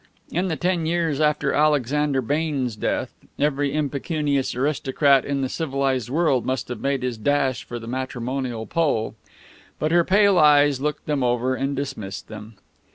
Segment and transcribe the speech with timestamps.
[0.31, 6.43] In the ten years after Alexander Baynes' death, every impecunious aristocrat in the civilized world
[6.43, 9.13] must have made his dash for the matrimonial pole.
[9.77, 12.55] But her pale eyes looked them over, and dismissed them.